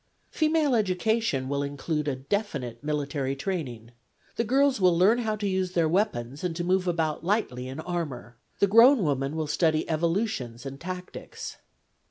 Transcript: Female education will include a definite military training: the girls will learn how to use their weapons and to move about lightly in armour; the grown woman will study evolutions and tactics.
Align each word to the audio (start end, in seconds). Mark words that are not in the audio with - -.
Female 0.31 0.73
education 0.73 1.47
will 1.47 1.61
include 1.61 2.07
a 2.07 2.15
definite 2.15 2.83
military 2.83 3.35
training: 3.35 3.91
the 4.35 4.43
girls 4.43 4.81
will 4.81 4.97
learn 4.97 5.19
how 5.19 5.35
to 5.35 5.47
use 5.47 5.73
their 5.73 5.87
weapons 5.87 6.43
and 6.43 6.55
to 6.55 6.63
move 6.63 6.87
about 6.87 7.23
lightly 7.23 7.67
in 7.67 7.79
armour; 7.79 8.35
the 8.57 8.65
grown 8.65 9.03
woman 9.03 9.35
will 9.35 9.45
study 9.45 9.87
evolutions 9.87 10.65
and 10.65 10.79
tactics. 10.79 11.57